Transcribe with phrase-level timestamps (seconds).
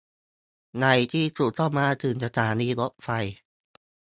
[0.79, 3.09] ในที่สุดก็มาถึงสถานีรถไฟ